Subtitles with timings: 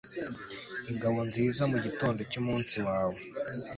[0.91, 3.19] ingabo nziza, mugitondo cyumunsi wawe